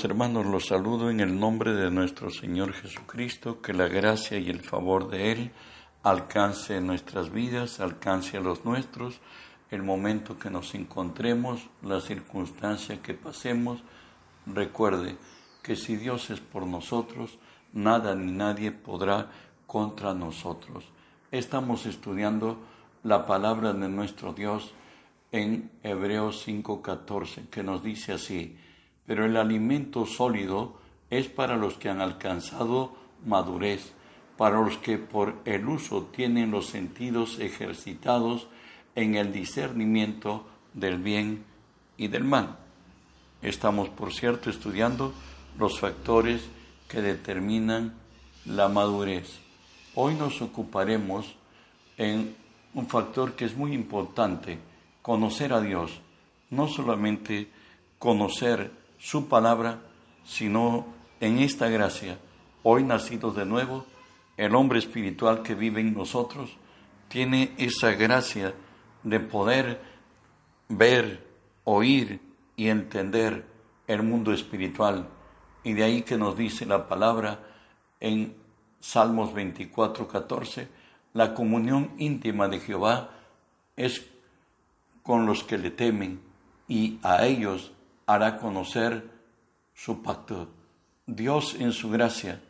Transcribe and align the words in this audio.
Hermanos, 0.00 0.46
los 0.46 0.66
saludo 0.66 1.10
en 1.10 1.20
el 1.20 1.38
nombre 1.38 1.74
de 1.74 1.90
nuestro 1.90 2.30
Señor 2.30 2.72
Jesucristo, 2.72 3.60
que 3.60 3.74
la 3.74 3.88
gracia 3.88 4.38
y 4.38 4.48
el 4.48 4.60
favor 4.60 5.08
de 5.08 5.30
Él 5.30 5.52
alcance 6.02 6.80
nuestras 6.80 7.30
vidas, 7.30 7.78
alcance 7.78 8.38
a 8.38 8.40
los 8.40 8.64
nuestros, 8.64 9.20
el 9.70 9.82
momento 9.82 10.38
que 10.38 10.50
nos 10.50 10.74
encontremos, 10.74 11.68
la 11.82 12.00
circunstancia 12.00 13.02
que 13.02 13.14
pasemos. 13.14 13.84
Recuerde 14.46 15.16
que 15.62 15.76
si 15.76 15.96
Dios 15.96 16.30
es 16.30 16.40
por 16.40 16.66
nosotros, 16.66 17.38
nada 17.72 18.14
ni 18.14 18.32
nadie 18.32 18.72
podrá 18.72 19.30
contra 19.66 20.14
nosotros. 20.14 20.84
Estamos 21.30 21.84
estudiando 21.86 22.58
la 23.04 23.26
palabra 23.26 23.72
de 23.74 23.88
nuestro 23.88 24.32
Dios 24.32 24.72
en 25.30 25.70
Hebreos 25.82 26.42
5:14, 26.46 27.48
que 27.50 27.62
nos 27.62 27.82
dice 27.84 28.14
así, 28.14 28.56
pero 29.06 29.24
el 29.26 29.36
alimento 29.36 30.06
sólido 30.06 30.74
es 31.10 31.28
para 31.28 31.56
los 31.56 31.74
que 31.74 31.88
han 31.88 32.00
alcanzado 32.00 32.94
madurez, 33.24 33.92
para 34.36 34.60
los 34.60 34.78
que 34.78 34.98
por 34.98 35.36
el 35.44 35.68
uso 35.68 36.08
tienen 36.14 36.50
los 36.50 36.66
sentidos 36.66 37.38
ejercitados 37.38 38.48
en 38.94 39.14
el 39.14 39.32
discernimiento 39.32 40.46
del 40.74 40.98
bien 40.98 41.44
y 41.96 42.08
del 42.08 42.24
mal. 42.24 42.58
Estamos, 43.42 43.88
por 43.88 44.12
cierto, 44.12 44.50
estudiando 44.50 45.12
los 45.58 45.78
factores 45.80 46.48
que 46.88 47.02
determinan 47.02 47.94
la 48.46 48.68
madurez. 48.68 49.40
Hoy 49.94 50.14
nos 50.14 50.40
ocuparemos 50.40 51.34
en 51.96 52.34
un 52.74 52.86
factor 52.86 53.34
que 53.34 53.44
es 53.44 53.56
muy 53.56 53.74
importante, 53.74 54.58
conocer 55.02 55.52
a 55.52 55.60
Dios, 55.60 56.00
no 56.50 56.68
solamente 56.68 57.50
conocer 57.98 58.81
su 59.02 59.26
palabra, 59.26 59.80
sino 60.24 60.86
en 61.18 61.40
esta 61.40 61.68
gracia, 61.68 62.20
hoy 62.62 62.84
nacido 62.84 63.32
de 63.32 63.44
nuevo, 63.44 63.84
el 64.36 64.54
hombre 64.54 64.78
espiritual 64.78 65.42
que 65.42 65.56
vive 65.56 65.80
en 65.80 65.92
nosotros 65.92 66.56
tiene 67.08 67.52
esa 67.58 67.90
gracia 67.94 68.54
de 69.02 69.18
poder 69.18 69.82
ver, 70.68 71.26
oír 71.64 72.20
y 72.54 72.68
entender 72.68 73.44
el 73.88 74.04
mundo 74.04 74.32
espiritual. 74.32 75.08
Y 75.64 75.72
de 75.72 75.82
ahí 75.82 76.02
que 76.02 76.16
nos 76.16 76.36
dice 76.36 76.64
la 76.64 76.86
palabra 76.86 77.40
en 77.98 78.36
Salmos 78.78 79.34
24, 79.34 80.06
14, 80.06 80.68
la 81.14 81.34
comunión 81.34 81.90
íntima 81.98 82.46
de 82.46 82.60
Jehová 82.60 83.10
es 83.74 84.06
con 85.02 85.26
los 85.26 85.42
que 85.42 85.58
le 85.58 85.72
temen 85.72 86.20
y 86.68 87.00
a 87.02 87.26
ellos 87.26 87.72
hará 88.06 88.38
conocer 88.38 89.10
su 89.74 90.02
pacto. 90.02 90.48
Dios 91.06 91.56
en 91.58 91.72
su 91.72 91.90
gracia, 91.90 92.40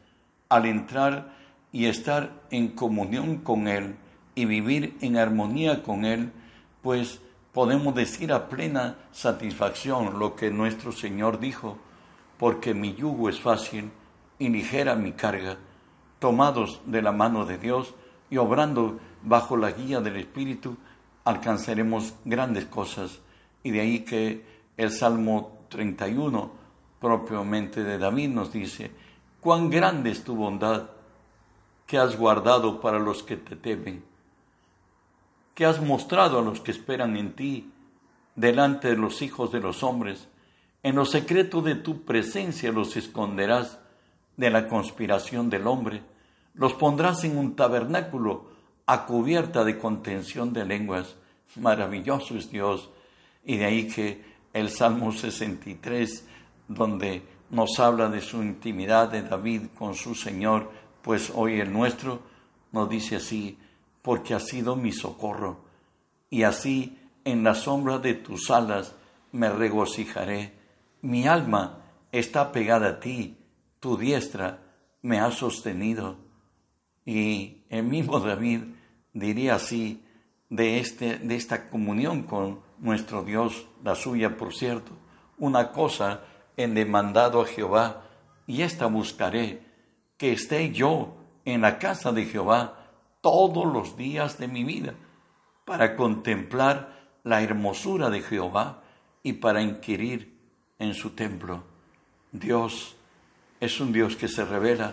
al 0.48 0.66
entrar 0.66 1.34
y 1.72 1.86
estar 1.86 2.42
en 2.50 2.68
comunión 2.68 3.38
con 3.38 3.68
Él 3.68 3.96
y 4.34 4.44
vivir 4.44 4.96
en 5.00 5.16
armonía 5.16 5.82
con 5.82 6.04
Él, 6.04 6.32
pues 6.82 7.20
podemos 7.52 7.94
decir 7.94 8.32
a 8.32 8.48
plena 8.48 8.96
satisfacción 9.12 10.18
lo 10.18 10.36
que 10.36 10.50
nuestro 10.50 10.92
Señor 10.92 11.38
dijo, 11.38 11.78
porque 12.38 12.74
mi 12.74 12.94
yugo 12.94 13.28
es 13.28 13.40
fácil 13.40 13.90
y 14.38 14.48
ligera 14.48 14.94
mi 14.96 15.12
carga, 15.12 15.58
tomados 16.18 16.80
de 16.86 17.02
la 17.02 17.12
mano 17.12 17.46
de 17.46 17.58
Dios 17.58 17.94
y 18.30 18.38
obrando 18.38 18.98
bajo 19.22 19.56
la 19.56 19.70
guía 19.70 20.00
del 20.00 20.16
Espíritu, 20.16 20.76
alcanzaremos 21.24 22.14
grandes 22.24 22.66
cosas. 22.66 23.20
Y 23.62 23.70
de 23.70 23.80
ahí 23.80 24.00
que 24.00 24.44
el 24.76 24.90
Salmo 24.90 25.66
31, 25.68 26.50
propiamente 27.00 27.82
de 27.82 27.98
David, 27.98 28.28
nos 28.28 28.52
dice, 28.52 28.90
cuán 29.40 29.70
grande 29.70 30.10
es 30.10 30.24
tu 30.24 30.34
bondad 30.34 30.90
que 31.86 31.98
has 31.98 32.16
guardado 32.16 32.80
para 32.80 32.98
los 32.98 33.22
que 33.22 33.36
te 33.36 33.56
temen, 33.56 34.04
que 35.54 35.66
has 35.66 35.80
mostrado 35.82 36.38
a 36.38 36.42
los 36.42 36.60
que 36.60 36.70
esperan 36.70 37.16
en 37.16 37.34
ti, 37.34 37.72
delante 38.34 38.88
de 38.88 38.96
los 38.96 39.22
hijos 39.22 39.52
de 39.52 39.60
los 39.60 39.82
hombres. 39.82 40.28
En 40.82 40.96
lo 40.96 41.04
secreto 41.04 41.60
de 41.60 41.74
tu 41.74 42.04
presencia 42.04 42.72
los 42.72 42.96
esconderás 42.96 43.78
de 44.36 44.50
la 44.50 44.68
conspiración 44.68 45.50
del 45.50 45.66
hombre, 45.66 46.02
los 46.54 46.74
pondrás 46.74 47.24
en 47.24 47.36
un 47.36 47.56
tabernáculo 47.56 48.50
a 48.86 49.06
cubierta 49.06 49.64
de 49.64 49.78
contención 49.78 50.52
de 50.52 50.64
lenguas. 50.64 51.16
Maravilloso 51.56 52.36
es 52.36 52.50
Dios. 52.50 52.90
Y 53.44 53.56
de 53.56 53.64
ahí 53.64 53.88
que 53.88 54.31
el 54.52 54.70
Salmo 54.70 55.12
63, 55.12 56.26
donde 56.68 57.22
nos 57.50 57.78
habla 57.78 58.08
de 58.08 58.20
su 58.20 58.42
intimidad 58.42 59.08
de 59.10 59.22
David 59.22 59.62
con 59.78 59.94
su 59.94 60.14
Señor, 60.14 60.70
pues 61.02 61.32
hoy 61.34 61.60
el 61.60 61.72
nuestro 61.72 62.22
nos 62.72 62.88
dice 62.88 63.16
así, 63.16 63.58
porque 64.00 64.34
has 64.34 64.46
sido 64.46 64.76
mi 64.76 64.92
socorro, 64.92 65.64
y 66.30 66.42
así 66.44 66.98
en 67.24 67.44
la 67.44 67.54
sombra 67.54 67.98
de 67.98 68.14
tus 68.14 68.50
alas 68.50 68.94
me 69.32 69.50
regocijaré. 69.50 70.52
Mi 71.02 71.26
alma 71.26 71.82
está 72.10 72.52
pegada 72.52 72.88
a 72.88 73.00
ti, 73.00 73.36
tu 73.80 73.96
diestra 73.96 74.60
me 75.02 75.20
ha 75.20 75.30
sostenido. 75.30 76.16
Y 77.04 77.64
el 77.68 77.84
mismo 77.84 78.20
David 78.20 78.62
diría 79.12 79.56
así 79.56 80.02
de, 80.48 80.78
este, 80.78 81.18
de 81.18 81.34
esta 81.34 81.68
comunión 81.68 82.22
con 82.22 82.60
nuestro 82.82 83.22
Dios, 83.22 83.66
la 83.82 83.94
suya 83.94 84.36
por 84.36 84.52
cierto, 84.52 84.92
una 85.38 85.72
cosa 85.72 86.20
en 86.56 86.74
demandado 86.74 87.40
a 87.40 87.46
Jehová, 87.46 88.02
y 88.46 88.62
esta 88.62 88.86
buscaré, 88.86 89.62
que 90.18 90.32
esté 90.32 90.72
yo 90.72 91.16
en 91.44 91.62
la 91.62 91.78
casa 91.78 92.12
de 92.12 92.26
Jehová 92.26 92.90
todos 93.20 93.72
los 93.72 93.96
días 93.96 94.36
de 94.36 94.48
mi 94.48 94.64
vida, 94.64 94.94
para 95.64 95.96
contemplar 95.96 97.00
la 97.22 97.40
hermosura 97.40 98.10
de 98.10 98.20
Jehová 98.20 98.82
y 99.22 99.34
para 99.34 99.62
inquirir 99.62 100.36
en 100.78 100.94
su 100.94 101.10
templo. 101.10 101.62
Dios 102.32 102.96
es 103.60 103.80
un 103.80 103.92
Dios 103.92 104.16
que 104.16 104.26
se 104.26 104.44
revela 104.44 104.92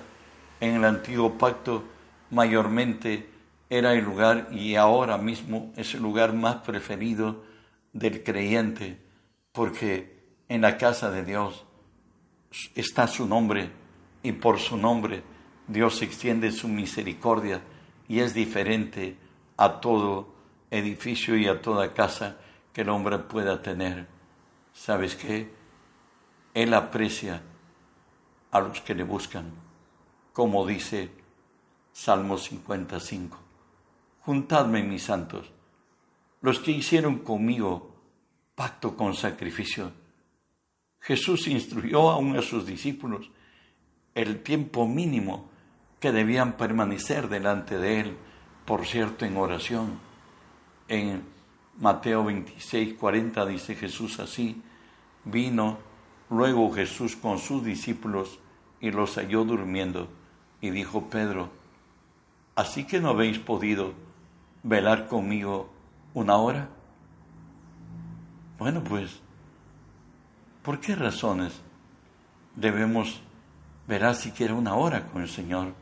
en 0.60 0.76
el 0.76 0.86
antiguo 0.86 1.38
pacto 1.38 1.84
mayormente 2.30 3.30
era 3.70 3.94
el 3.94 4.04
lugar 4.04 4.50
y 4.52 4.76
ahora 4.76 5.18
mismo 5.18 5.72
es 5.76 5.96
el 5.96 6.02
lugar 6.02 6.34
más 6.34 6.58
preferido 6.58 7.49
del 7.94 8.24
creyente, 8.24 9.00
porque 9.52 10.20
en 10.48 10.62
la 10.62 10.78
casa 10.78 11.12
de 11.12 11.24
Dios 11.24 11.66
está 12.76 13.08
su 13.08 13.26
nombre 13.26 13.72
y 14.24 14.32
por 14.34 14.60
su 14.60 14.78
nombre 14.78 15.24
Dios 15.68 16.02
extiende 16.02 16.52
su 16.52 16.68
misericordia 16.68 17.62
y 18.08 18.20
es 18.20 18.34
diferente 18.34 19.18
a 19.58 19.80
todo 19.80 20.34
edificio 20.72 21.38
y 21.38 21.48
a 21.48 21.62
toda 21.62 21.94
casa 21.94 22.38
que 22.74 22.82
el 22.82 22.90
hombre 22.90 23.20
pueda 23.20 23.62
tener. 23.62 24.08
¿Sabes 24.74 25.16
qué? 25.16 25.52
Él 26.54 26.74
aprecia 26.74 27.42
a 28.52 28.60
los 28.60 28.82
que 28.82 28.96
le 28.96 29.04
buscan, 29.04 29.52
como 30.34 30.66
dice 30.66 31.12
Salmo 31.92 32.38
55. 32.38 33.38
Juntadme, 34.22 34.84
mis 34.84 35.04
santos, 35.04 35.52
los 36.42 36.60
que 36.60 36.72
hicieron 36.72 37.20
conmigo 37.20 37.96
pacto 38.56 38.96
con 38.96 39.14
sacrificio. 39.16 39.92
Jesús 41.00 41.48
instruyó 41.48 42.10
aún 42.10 42.38
a 42.38 42.42
sus 42.42 42.66
discípulos 42.66 43.30
el 44.16 44.44
tiempo 44.44 44.88
mínimo 44.88 45.50
que 46.00 46.12
debían 46.12 46.58
permanecer 46.58 47.30
delante 47.30 47.78
de 47.78 48.00
Él, 48.02 48.18
por 48.66 48.86
cierto, 48.86 49.26
en 49.26 49.38
oración. 49.38 50.00
En 50.88 51.24
Mateo 51.80 52.26
26, 52.26 52.96
40 52.96 53.46
dice 53.46 53.76
Jesús 53.76 54.20
así, 54.20 54.62
vino 55.26 55.78
luego 56.30 56.72
Jesús 56.72 57.16
con 57.16 57.40
sus 57.40 57.64
discípulos 57.64 58.40
y 58.82 58.92
los 58.92 59.16
halló 59.16 59.44
durmiendo, 59.44 60.10
y 60.62 60.70
dijo 60.70 61.10
Pedro, 61.10 61.50
¿así 62.56 62.86
que 62.86 63.00
no 63.00 63.10
habéis 63.10 63.40
podido 63.40 63.94
velar 64.64 65.08
conmigo 65.08 65.70
una 66.14 66.38
hora? 66.38 66.70
Bueno, 68.58 68.84
pues, 68.84 69.20
¿por 70.64 70.80
qué 70.80 70.96
razones 70.96 71.54
debemos 72.56 73.22
velar 73.88 74.16
siquiera 74.16 74.54
una 74.54 74.76
hora 74.76 75.08
con 75.08 75.22
el 75.22 75.30
Señor? 75.30 75.74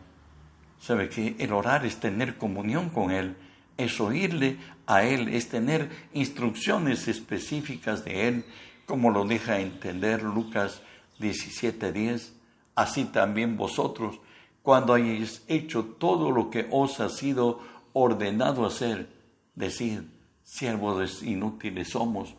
Sabe 0.79 1.09
que 1.09 1.35
el 1.39 1.53
orar 1.53 1.85
es 1.85 1.99
tener 1.99 2.37
comunión 2.37 2.89
con 2.89 3.11
Él, 3.11 3.35
es 3.77 3.99
oírle 3.99 4.57
a 4.85 5.03
Él, 5.03 5.29
es 5.29 5.49
tener 5.49 5.89
instrucciones 6.13 7.07
específicas 7.07 8.05
de 8.05 8.27
Él, 8.27 8.45
como 8.85 9.09
lo 9.09 9.25
deja 9.25 9.59
entender 9.59 10.21
Lucas 10.23 10.81
17:10. 11.19 12.33
Así 12.75 13.05
también 13.05 13.57
vosotros, 13.57 14.19
cuando 14.61 14.93
hayáis 14.93 15.43
hecho 15.47 15.83
todo 15.83 16.31
lo 16.31 16.51
que 16.51 16.67
os 16.69 16.99
ha 16.99 17.09
sido 17.09 17.59
ordenado 17.93 18.65
hacer, 18.65 19.09
decid, 19.55 20.01
siervos 20.47 21.23
inútiles 21.23 21.89
somos, 21.89 22.33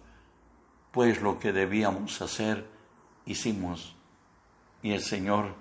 pues 0.91 1.21
lo 1.21 1.39
que 1.39 1.53
debíamos 1.53 2.23
hacer, 2.23 2.67
hicimos. 3.27 3.95
Y 4.83 4.93
el 4.93 5.03
Señor 5.03 5.55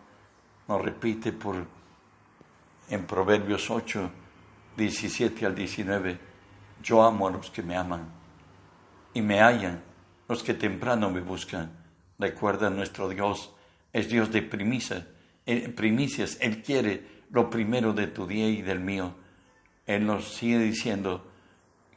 nos 0.67 0.81
repite 0.81 1.33
por 1.33 1.67
en 2.89 3.05
Proverbios 3.05 3.69
8, 3.69 4.09
17 4.77 5.45
al 5.45 5.55
19, 5.55 6.19
yo 6.81 7.03
amo 7.03 7.27
a 7.27 7.31
los 7.31 7.51
que 7.51 7.61
me 7.61 7.75
aman 7.75 8.07
y 9.13 9.21
me 9.21 9.41
hallan 9.41 9.83
los 10.29 10.41
que 10.41 10.53
temprano 10.53 11.09
me 11.09 11.19
buscan. 11.19 11.69
Recuerda 12.17 12.69
nuestro 12.69 13.09
Dios, 13.09 13.53
es 13.91 14.07
Dios 14.07 14.31
de 14.31 14.41
primicias, 14.41 15.03
eh, 15.45 15.67
primicias, 15.67 16.37
Él 16.39 16.63
quiere 16.63 17.23
lo 17.29 17.49
primero 17.49 17.91
de 17.91 18.07
tu 18.07 18.25
día 18.25 18.47
y 18.47 18.61
del 18.61 18.79
mío. 18.79 19.15
Él 19.85 20.05
nos 20.05 20.33
sigue 20.33 20.59
diciendo 20.59 21.27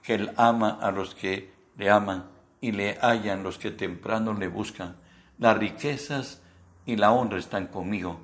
que 0.03 0.15
Él 0.15 0.33
ama 0.37 0.79
a 0.81 0.91
los 0.91 1.15
que 1.15 1.53
le 1.77 1.91
aman 1.91 2.27
y 2.61 2.73
le 2.73 2.99
hallan 3.01 3.43
los 3.43 3.59
que 3.59 3.71
temprano 3.71 4.35
le 4.35 4.49
buscan. 4.49 4.97
Las 5.39 5.57
riquezas 5.59 6.43
y 6.87 6.97
la 6.97 7.13
honra 7.13 7.39
están 7.39 7.67
conmigo, 7.67 8.21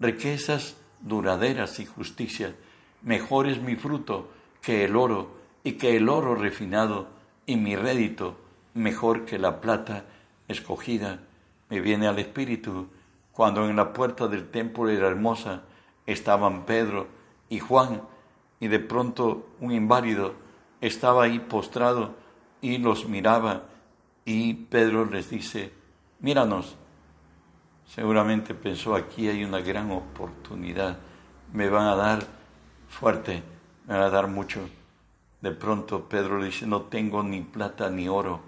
riquezas 0.00 0.76
duraderas 1.00 1.80
y 1.80 1.86
justicia. 1.86 2.54
Mejor 3.02 3.48
es 3.48 3.60
mi 3.60 3.76
fruto 3.76 4.30
que 4.60 4.84
el 4.84 4.96
oro, 4.96 5.38
y 5.64 5.72
que 5.72 5.96
el 5.96 6.08
oro 6.08 6.34
refinado, 6.34 7.08
y 7.46 7.56
mi 7.56 7.76
rédito 7.76 8.36
mejor 8.74 9.24
que 9.24 9.38
la 9.38 9.60
plata 9.60 10.04
escogida. 10.48 11.20
Me 11.68 11.80
viene 11.80 12.06
al 12.06 12.18
espíritu 12.18 12.88
cuando 13.32 13.68
en 13.68 13.76
la 13.76 13.92
puerta 13.92 14.28
del 14.28 14.50
templo 14.50 14.86
de 14.86 15.00
la 15.00 15.08
hermosa 15.08 15.62
estaban 16.06 16.64
Pedro 16.64 17.06
y 17.48 17.58
Juan, 17.60 18.02
y 18.60 18.68
de 18.68 18.80
pronto 18.80 19.50
un 19.60 19.72
inválido 19.72 20.34
estaba 20.80 21.24
ahí 21.24 21.38
postrado 21.38 22.14
y 22.60 22.78
los 22.78 23.08
miraba, 23.08 23.62
y 24.24 24.54
Pedro 24.54 25.04
les 25.06 25.30
dice, 25.30 25.72
míranos. 26.20 26.76
Seguramente 27.86 28.54
pensó, 28.54 28.94
aquí 28.94 29.28
hay 29.28 29.44
una 29.44 29.60
gran 29.60 29.90
oportunidad, 29.90 30.98
me 31.54 31.70
van 31.70 31.86
a 31.86 31.96
dar 31.96 32.26
fuerte, 32.88 33.42
me 33.86 33.94
van 33.94 34.02
a 34.02 34.10
dar 34.10 34.28
mucho. 34.28 34.60
De 35.40 35.52
pronto 35.52 36.04
Pedro 36.08 36.38
le 36.38 36.46
dice, 36.46 36.66
no 36.66 36.82
tengo 36.82 37.22
ni 37.22 37.40
plata 37.40 37.88
ni 37.88 38.08
oro, 38.08 38.40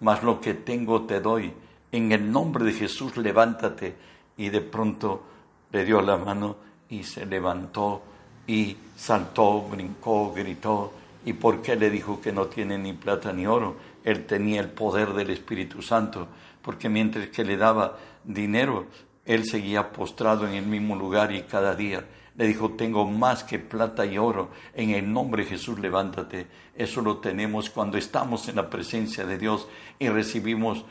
mas 0.00 0.22
lo 0.22 0.40
que 0.40 0.54
tengo 0.54 1.02
te 1.02 1.20
doy. 1.20 1.52
En 1.92 2.12
el 2.12 2.30
nombre 2.30 2.64
de 2.64 2.72
Jesús 2.72 3.16
levántate. 3.16 3.96
Y 4.36 4.48
de 4.48 4.62
pronto 4.62 5.22
le 5.70 5.84
dio 5.84 6.00
la 6.00 6.16
mano 6.16 6.56
y 6.88 7.02
se 7.02 7.26
levantó 7.26 8.02
y 8.46 8.76
saltó, 8.96 9.62
brincó, 9.62 10.32
gritó. 10.32 10.92
¿Y 11.24 11.34
por 11.34 11.62
qué 11.62 11.76
le 11.76 11.90
dijo 11.90 12.20
que 12.20 12.32
no 12.32 12.46
tiene 12.46 12.78
ni 12.78 12.92
plata 12.92 13.32
ni 13.32 13.46
oro? 13.46 13.76
Él 14.04 14.24
tenía 14.26 14.60
el 14.60 14.70
poder 14.70 15.12
del 15.12 15.30
Espíritu 15.30 15.82
Santo, 15.82 16.28
porque 16.62 16.88
mientras 16.88 17.28
que 17.28 17.44
le 17.44 17.56
daba 17.56 17.98
dinero, 18.24 18.86
él 19.26 19.44
seguía 19.44 19.92
postrado 19.92 20.46
en 20.46 20.54
el 20.54 20.66
mismo 20.66 20.96
lugar 20.96 21.32
y 21.32 21.42
cada 21.42 21.74
día 21.74 22.04
le 22.36 22.46
dijo, 22.46 22.70
tengo 22.70 23.04
más 23.04 23.44
que 23.44 23.58
plata 23.58 24.06
y 24.06 24.16
oro, 24.16 24.50
en 24.74 24.90
el 24.90 25.12
nombre 25.12 25.44
de 25.44 25.50
Jesús 25.50 25.78
levántate. 25.78 26.46
Eso 26.74 27.02
lo 27.02 27.18
tenemos 27.18 27.68
cuando 27.68 27.98
estamos 27.98 28.48
en 28.48 28.56
la 28.56 28.70
presencia 28.70 29.26
de 29.26 29.36
Dios 29.36 29.68
y 29.98 30.08
recibimos 30.08 30.84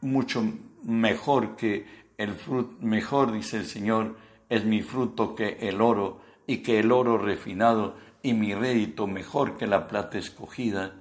mucho 0.00 0.42
mejor 0.82 1.54
que 1.54 1.86
el 2.18 2.32
fruto, 2.32 2.74
mejor 2.80 3.32
dice 3.32 3.58
el 3.58 3.66
Señor, 3.66 4.16
es 4.48 4.64
mi 4.64 4.82
fruto 4.82 5.36
que 5.36 5.56
el 5.60 5.80
oro 5.80 6.20
y 6.48 6.58
que 6.58 6.80
el 6.80 6.90
oro 6.90 7.16
refinado 7.16 7.96
y 8.26 8.34
mi 8.34 8.52
rédito 8.52 9.06
mejor 9.06 9.56
que 9.56 9.68
la 9.68 9.86
plata 9.86 10.18
escogida. 10.18 10.92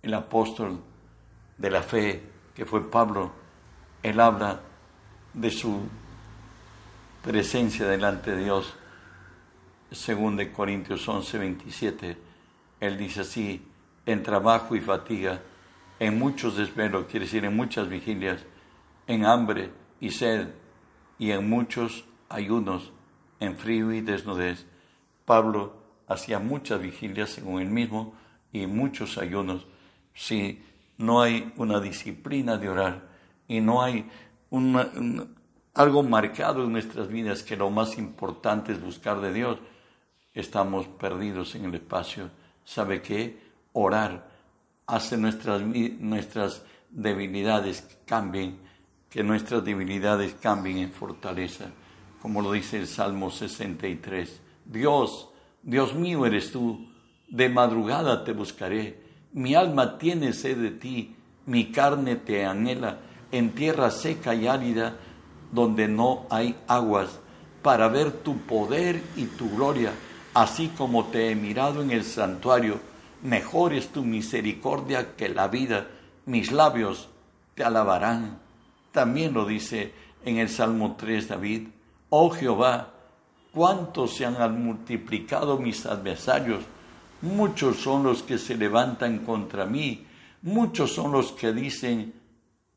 El 0.00 0.14
apóstol 0.14 0.80
de 1.58 1.70
la 1.70 1.82
fe, 1.82 2.22
que 2.54 2.64
fue 2.64 2.90
Pablo, 2.90 3.30
él 4.02 4.20
habla 4.20 4.62
de 5.34 5.50
su 5.50 5.82
presencia 7.22 7.86
delante 7.86 8.30
de 8.30 8.44
Dios. 8.44 8.74
Según 9.90 10.36
de 10.36 10.50
Corintios 10.50 11.06
11, 11.06 11.36
27, 11.36 12.18
él 12.80 12.96
dice 12.96 13.20
así, 13.20 13.68
en 14.06 14.22
trabajo 14.22 14.74
y 14.74 14.80
fatiga, 14.80 15.42
en 15.98 16.18
muchos 16.18 16.56
desvelos, 16.56 17.04
quiere 17.04 17.26
decir 17.26 17.44
en 17.44 17.54
muchas 17.54 17.86
vigilias, 17.86 18.40
en 19.06 19.26
hambre 19.26 19.70
y 20.00 20.08
sed, 20.08 20.48
y 21.18 21.32
en 21.32 21.50
muchos 21.50 22.06
ayunos, 22.30 22.92
en 23.40 23.58
frío 23.58 23.92
y 23.92 24.00
desnudez. 24.00 24.69
Pablo 25.30 25.74
hacía 26.08 26.40
muchas 26.40 26.82
vigilias 26.82 27.30
según 27.30 27.62
él 27.62 27.70
mismo 27.70 28.14
y 28.52 28.66
muchos 28.66 29.16
ayunos. 29.16 29.64
Si 30.12 30.60
no 30.98 31.22
hay 31.22 31.52
una 31.56 31.78
disciplina 31.78 32.58
de 32.58 32.68
orar 32.68 33.08
y 33.46 33.60
no 33.60 33.80
hay 33.80 34.10
una, 34.50 34.90
algo 35.72 36.02
marcado 36.02 36.64
en 36.64 36.72
nuestras 36.72 37.06
vidas 37.06 37.44
que 37.44 37.54
lo 37.54 37.70
más 37.70 37.96
importante 37.96 38.72
es 38.72 38.82
buscar 38.82 39.20
de 39.20 39.32
Dios, 39.32 39.60
estamos 40.34 40.88
perdidos 40.88 41.54
en 41.54 41.66
el 41.66 41.76
espacio. 41.76 42.28
¿Sabe 42.64 43.00
qué? 43.00 43.38
Orar 43.72 44.28
hace 44.88 45.16
nuestras, 45.16 45.62
nuestras 45.62 46.64
debilidades 46.90 47.98
cambien, 48.04 48.58
que 49.08 49.22
nuestras 49.22 49.64
debilidades 49.64 50.34
cambien 50.34 50.78
en 50.78 50.90
fortaleza, 50.90 51.66
como 52.20 52.42
lo 52.42 52.50
dice 52.50 52.78
el 52.78 52.88
Salmo 52.88 53.30
63. 53.30 54.49
Dios, 54.70 55.28
Dios 55.64 55.96
mío 55.96 56.24
eres 56.26 56.52
tú, 56.52 56.88
de 57.28 57.48
madrugada 57.48 58.22
te 58.22 58.32
buscaré, 58.32 59.02
mi 59.32 59.56
alma 59.56 59.98
tiene 59.98 60.32
sed 60.32 60.58
de 60.58 60.70
ti, 60.70 61.16
mi 61.46 61.72
carne 61.72 62.14
te 62.14 62.46
anhela, 62.46 63.00
en 63.32 63.50
tierra 63.50 63.90
seca 63.90 64.32
y 64.32 64.46
árida, 64.46 64.94
donde 65.50 65.88
no 65.88 66.24
hay 66.30 66.54
aguas, 66.68 67.18
para 67.62 67.88
ver 67.88 68.12
tu 68.12 68.38
poder 68.42 69.02
y 69.16 69.24
tu 69.24 69.50
gloria, 69.50 69.90
así 70.34 70.68
como 70.68 71.06
te 71.06 71.30
he 71.30 71.34
mirado 71.34 71.82
en 71.82 71.90
el 71.90 72.04
santuario. 72.04 72.78
Mejor 73.22 73.72
es 73.72 73.88
tu 73.88 74.04
misericordia 74.04 75.16
que 75.16 75.30
la 75.30 75.48
vida, 75.48 75.88
mis 76.26 76.52
labios 76.52 77.08
te 77.56 77.64
alabarán. 77.64 78.38
También 78.92 79.34
lo 79.34 79.46
dice 79.46 79.92
en 80.24 80.38
el 80.38 80.48
Salmo 80.48 80.94
3 80.96 81.26
David, 81.26 81.68
oh 82.08 82.30
Jehová, 82.30 82.99
cuántos 83.52 84.14
se 84.16 84.24
han 84.24 84.62
multiplicado 84.62 85.58
mis 85.58 85.86
adversarios, 85.86 86.64
muchos 87.22 87.78
son 87.78 88.02
los 88.02 88.22
que 88.22 88.38
se 88.38 88.56
levantan 88.56 89.20
contra 89.20 89.66
mí, 89.66 90.06
muchos 90.42 90.92
son 90.92 91.12
los 91.12 91.32
que 91.32 91.52
dicen, 91.52 92.14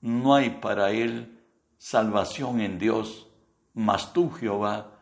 no 0.01 0.35
hay 0.35 0.49
para 0.49 0.91
él 0.91 1.39
salvación 1.77 2.61
en 2.61 2.79
Dios, 2.79 3.27
mas 3.73 4.13
tú, 4.13 4.29
Jehová, 4.31 4.99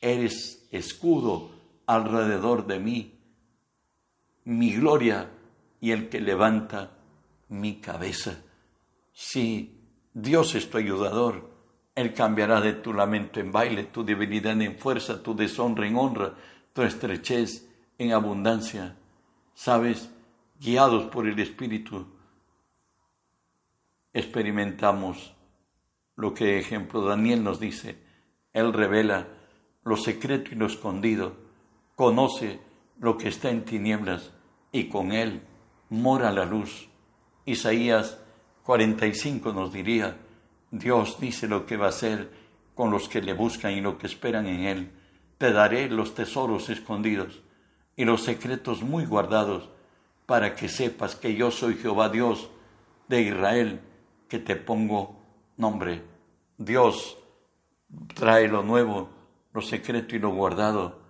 eres 0.00 0.66
escudo 0.70 1.50
alrededor 1.86 2.66
de 2.66 2.78
mí, 2.78 3.18
mi 4.44 4.72
gloria 4.72 5.30
y 5.80 5.90
el 5.90 6.08
que 6.08 6.20
levanta 6.20 6.92
mi 7.48 7.76
cabeza. 7.76 8.38
Si 9.12 9.80
Dios 10.14 10.54
es 10.54 10.70
tu 10.70 10.78
ayudador, 10.78 11.55
Él 11.96 12.12
cambiará 12.12 12.60
de 12.60 12.74
tu 12.74 12.92
lamento 12.92 13.40
en 13.40 13.50
baile, 13.50 13.84
tu 13.84 14.04
debilidad 14.04 14.60
en 14.60 14.78
fuerza, 14.78 15.22
tu 15.22 15.34
deshonra 15.34 15.86
en 15.86 15.96
honra, 15.96 16.34
tu 16.74 16.82
estrechez 16.82 17.66
en 17.96 18.12
abundancia. 18.12 18.94
Sabes, 19.54 20.10
guiados 20.60 21.04
por 21.10 21.26
el 21.26 21.38
Espíritu, 21.40 22.06
experimentamos 24.12 25.34
lo 26.16 26.34
que 26.34 26.58
ejemplo 26.58 27.00
Daniel 27.00 27.42
nos 27.42 27.58
dice. 27.58 27.96
Él 28.52 28.74
revela 28.74 29.28
lo 29.82 29.96
secreto 29.96 30.50
y 30.52 30.54
lo 30.54 30.66
escondido, 30.66 31.34
conoce 31.94 32.60
lo 33.00 33.16
que 33.16 33.28
está 33.28 33.48
en 33.48 33.64
tinieblas 33.64 34.32
y 34.70 34.88
con 34.90 35.12
él 35.12 35.40
mora 35.88 36.30
la 36.30 36.44
luz. 36.44 36.88
Isaías 37.46 38.18
45 38.64 39.52
nos 39.54 39.72
diría, 39.72 40.18
Dios 40.70 41.18
dice 41.20 41.48
lo 41.48 41.66
que 41.66 41.76
va 41.76 41.86
a 41.86 41.90
hacer 41.90 42.30
con 42.74 42.90
los 42.90 43.08
que 43.08 43.22
le 43.22 43.32
buscan 43.32 43.72
y 43.72 43.80
lo 43.80 43.98
que 43.98 44.06
esperan 44.06 44.46
en 44.46 44.60
él. 44.64 44.90
Te 45.38 45.52
daré 45.52 45.88
los 45.88 46.14
tesoros 46.14 46.68
escondidos 46.68 47.42
y 47.96 48.04
los 48.04 48.22
secretos 48.22 48.82
muy 48.82 49.06
guardados 49.06 49.68
para 50.26 50.54
que 50.54 50.68
sepas 50.68 51.14
que 51.14 51.34
yo 51.34 51.50
soy 51.50 51.74
Jehová 51.76 52.08
Dios 52.08 52.50
de 53.08 53.22
Israel, 53.22 53.80
que 54.28 54.38
te 54.38 54.56
pongo 54.56 55.16
nombre. 55.56 56.02
Dios 56.58 57.16
trae 58.14 58.48
lo 58.48 58.62
nuevo, 58.62 59.08
lo 59.52 59.62
secreto 59.62 60.16
y 60.16 60.18
lo 60.18 60.30
guardado. 60.30 61.00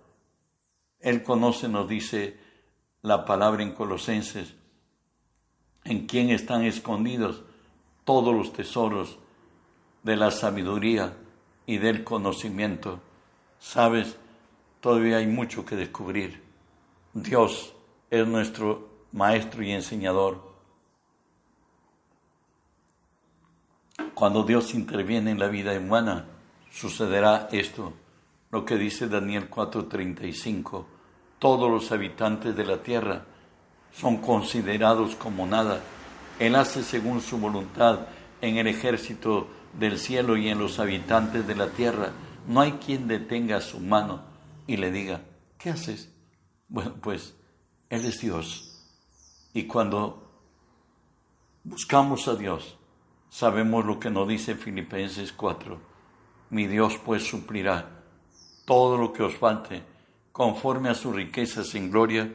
Él 0.99 1.23
conoce, 1.23 1.67
nos 1.67 1.87
dice 1.87 2.37
la 3.01 3.25
palabra 3.25 3.63
en 3.63 3.73
Colosenses, 3.73 4.55
en 5.83 6.05
quien 6.05 6.29
están 6.29 6.63
escondidos 6.63 7.43
todos 8.03 8.33
los 8.35 8.53
tesoros 8.53 9.19
de 10.03 10.15
la 10.15 10.31
sabiduría 10.31 11.13
y 11.65 11.77
del 11.77 12.03
conocimiento. 12.03 12.99
Sabes, 13.59 14.17
todavía 14.79 15.17
hay 15.17 15.27
mucho 15.27 15.65
que 15.65 15.75
descubrir. 15.75 16.41
Dios 17.13 17.73
es 18.09 18.27
nuestro 18.27 18.87
maestro 19.11 19.63
y 19.63 19.71
enseñador 19.71 20.47
Cuando 24.17 24.41
Dios 24.41 24.73
interviene 24.73 25.29
en 25.29 25.37
la 25.37 25.47
vida 25.47 25.77
humana, 25.77 26.25
sucederá 26.71 27.49
esto, 27.51 27.93
lo 28.49 28.65
que 28.65 28.75
dice 28.75 29.07
Daniel 29.07 29.47
4:35. 29.47 30.87
Todos 31.37 31.69
los 31.69 31.91
habitantes 31.91 32.55
de 32.55 32.65
la 32.65 32.81
tierra 32.81 33.25
son 33.93 34.17
considerados 34.17 35.15
como 35.15 35.45
nada. 35.45 35.81
Él 36.39 36.55
hace 36.55 36.81
según 36.81 37.21
su 37.21 37.37
voluntad 37.37 38.07
en 38.41 38.57
el 38.57 38.65
ejército 38.65 39.49
del 39.73 39.99
cielo 39.99 40.37
y 40.37 40.49
en 40.49 40.59
los 40.59 40.79
habitantes 40.79 41.47
de 41.47 41.55
la 41.55 41.69
tierra. 41.69 42.11
No 42.47 42.61
hay 42.61 42.73
quien 42.73 43.07
detenga 43.07 43.61
su 43.61 43.79
mano 43.79 44.21
y 44.65 44.77
le 44.77 44.91
diga, 44.91 45.21
¿qué 45.57 45.69
haces? 45.71 46.11
Bueno, 46.67 46.95
pues 47.01 47.35
Él 47.89 48.05
es 48.05 48.21
Dios. 48.21 48.85
Y 49.53 49.63
cuando 49.63 50.31
buscamos 51.63 52.27
a 52.27 52.35
Dios, 52.35 52.77
sabemos 53.29 53.85
lo 53.85 53.99
que 53.99 54.09
nos 54.09 54.27
dice 54.27 54.55
Filipenses 54.55 55.31
4. 55.31 55.79
Mi 56.49 56.67
Dios 56.67 56.97
pues 57.03 57.27
suplirá 57.27 58.03
todo 58.65 58.97
lo 58.97 59.13
que 59.13 59.23
os 59.23 59.35
falte 59.35 59.83
conforme 60.31 60.89
a 60.89 60.95
sus 60.95 61.15
riquezas 61.15 61.73
en 61.75 61.89
gloria 61.89 62.33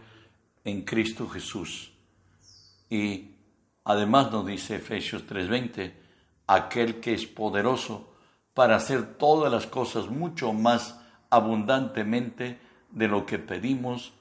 en 0.65 0.83
Cristo 0.83 1.29
Jesús. 1.29 1.93
Y 2.91 3.37
además 3.85 4.33
nos 4.33 4.47
dice 4.47 4.77
Efesios 4.77 5.27
3:20, 5.27 6.02
aquel 6.55 7.01
que 7.01 7.15
es 7.15 7.27
poderoso 7.27 8.09
para 8.55 8.77
hacer 8.77 9.15
todas 9.17 9.51
las 9.51 9.67
cosas 9.67 10.09
mucho 10.09 10.53
más 10.53 10.99
abundantemente 11.31 12.59
de 12.91 13.09
lo 13.09 13.25
que 13.25 13.39
pedimos 13.39 14.13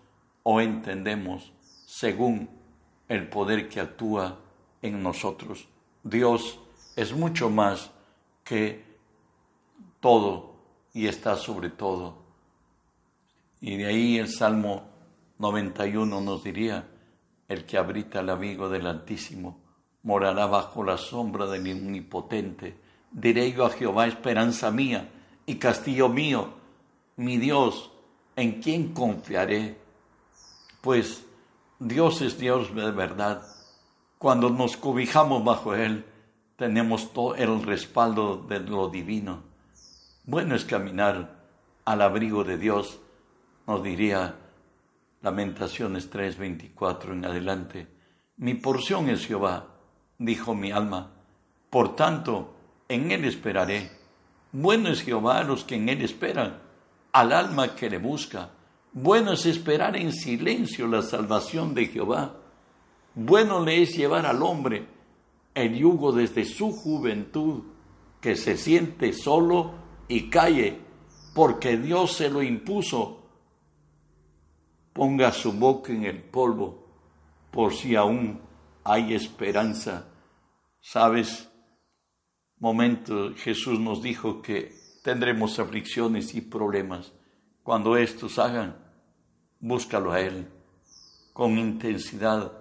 o 0.44 0.62
entendemos, 0.62 1.52
según 1.86 2.50
el 3.10 3.28
poder 3.28 3.68
que 3.68 3.82
actúa 3.82 4.40
en 4.82 5.04
nosotros. 5.04 5.68
Dios 6.04 6.60
es 6.96 7.14
mucho 7.14 7.50
más 7.50 7.92
que 8.44 8.84
todo 10.00 10.56
y 10.94 11.08
está 11.08 11.36
sobre 11.36 11.70
todo. 11.70 12.22
Y 13.60 13.76
de 13.78 13.86
ahí 13.86 14.18
el 14.18 14.30
Salmo 14.30 14.84
91 15.38 16.22
nos 16.22 16.44
diría, 16.44 16.88
el 17.48 17.66
que 17.66 17.78
habita 17.78 18.22
el 18.22 18.30
abrigo 18.30 18.70
del 18.70 18.88
Altísimo 18.88 19.60
morará 20.04 20.46
bajo 20.46 20.84
la 20.84 20.98
sombra 20.98 21.46
del 21.48 21.72
Omnipotente. 21.72 22.78
Diré 23.12 23.52
yo 23.52 23.66
a 23.66 23.70
Jehová, 23.70 24.08
esperanza 24.08 24.72
mía 24.72 25.10
y 25.46 25.56
castillo 25.56 26.10
mío, 26.10 26.50
mi 27.18 27.38
Dios, 27.38 27.92
¿en 28.36 28.62
quién 28.62 28.94
confiaré? 28.94 29.78
Pues 30.82 31.26
Dios 31.80 32.22
es 32.22 32.40
Dios 32.40 32.74
de 32.74 32.92
verdad. 32.92 33.44
Cuando 34.18 34.50
nos 34.50 34.78
cobijamos 34.78 35.44
bajo 35.44 35.76
Él, 35.76 36.06
tenemos 36.56 37.12
todo 37.12 37.36
el 37.36 37.64
respaldo 37.64 38.38
de 38.38 38.60
lo 38.60 38.90
divino. 38.90 39.44
Bueno 40.26 40.56
es 40.56 40.64
caminar 40.64 41.42
al 41.86 42.02
abrigo 42.02 42.44
de 42.44 42.58
Dios, 42.58 43.00
nos 43.66 43.84
diría 43.84 44.36
Lamentaciones 45.22 46.10
3:24 46.10 47.14
en 47.14 47.26
adelante. 47.26 47.88
Mi 48.38 48.56
porción 48.56 49.10
es 49.10 49.26
Jehová, 49.26 49.71
dijo 50.22 50.54
mi 50.54 50.72
alma. 50.72 51.12
Por 51.70 51.96
tanto, 51.96 52.54
en 52.88 53.12
Él 53.12 53.26
esperaré. 53.26 53.92
Bueno 54.52 54.90
es 54.90 55.02
Jehová 55.02 55.40
a 55.40 55.44
los 55.44 55.64
que 55.64 55.76
en 55.76 55.90
Él 55.90 56.02
esperan, 56.02 56.60
al 57.12 57.34
alma 57.34 57.76
que 57.76 57.90
le 57.90 57.98
busca. 57.98 58.52
Bueno 58.94 59.34
es 59.34 59.46
esperar 59.46 59.96
en 59.96 60.14
silencio 60.14 60.88
la 60.88 61.02
salvación 61.02 61.74
de 61.74 61.88
Jehová. 61.88 62.36
Bueno 63.16 63.64
le 63.64 63.82
es 63.82 63.96
llevar 63.96 64.26
al 64.26 64.44
hombre 64.44 64.86
el 65.56 65.76
yugo 65.76 66.12
desde 66.12 66.46
su 66.46 66.72
juventud, 66.72 67.64
que 68.22 68.36
se 68.36 68.58
siente 68.58 69.14
solo 69.14 69.74
y 70.08 70.30
calle, 70.30 70.80
porque 71.34 71.78
Dios 71.78 72.14
se 72.14 72.30
lo 72.30 72.44
impuso. 72.44 73.24
Ponga 74.94 75.32
su 75.32 75.54
boca 75.54 75.92
en 75.92 76.04
el 76.04 76.22
polvo, 76.22 76.86
por 77.50 77.74
si 77.74 77.96
aún 77.96 78.40
hay 78.84 79.14
esperanza. 79.14 80.11
Sabes, 80.82 81.50
momento 82.58 83.34
Jesús 83.36 83.80
nos 83.80 84.02
dijo 84.02 84.42
que 84.42 84.74
tendremos 85.04 85.60
aflicciones 85.60 86.34
y 86.36 86.42
problemas. 86.42 87.14
Cuando 87.64 87.96
estos 87.98 88.40
hagan, 88.40 88.78
búscalo 89.60 90.12
a 90.12 90.22
Él 90.22 90.48
con 91.34 91.58
intensidad, 91.58 92.52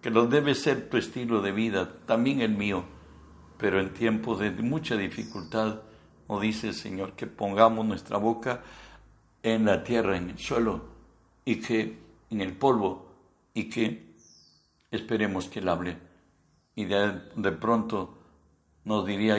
que 0.00 0.10
lo 0.10 0.26
debe 0.26 0.54
ser 0.54 0.88
tu 0.88 0.96
estilo 0.96 1.42
de 1.42 1.52
vida, 1.52 2.00
también 2.06 2.40
el 2.40 2.52
mío, 2.52 2.84
pero 3.58 3.80
en 3.80 3.92
tiempos 3.92 4.38
de 4.38 4.50
mucha 4.50 4.96
dificultad, 4.96 5.82
nos 6.28 6.40
dice 6.40 6.68
el 6.68 6.74
Señor 6.74 7.14
que 7.14 7.26
pongamos 7.26 7.84
nuestra 7.84 8.18
boca 8.18 8.62
en 9.42 9.64
la 9.64 9.82
tierra, 9.82 10.16
en 10.16 10.30
el 10.30 10.38
suelo, 10.38 10.84
y 11.44 11.56
que 11.56 11.98
en 12.30 12.40
el 12.40 12.56
polvo, 12.56 13.12
y 13.52 13.64
que 13.68 14.14
esperemos 14.90 15.48
que 15.48 15.58
Él 15.58 15.68
hable. 15.68 16.09
Y 16.74 16.84
de, 16.84 17.20
de 17.36 17.52
pronto 17.52 18.18
nos 18.84 19.06
diría 19.06 19.36